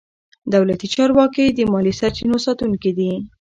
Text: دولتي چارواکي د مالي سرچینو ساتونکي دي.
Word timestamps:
دولتي 0.53 0.87
چارواکي 0.95 1.45
د 1.49 1.59
مالي 1.71 1.93
سرچینو 1.99 2.37
ساتونکي 2.45 2.91
دي. 2.97 3.11